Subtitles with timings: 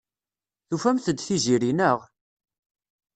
[0.67, 1.99] Tufamt-d Tiziri, naɣ?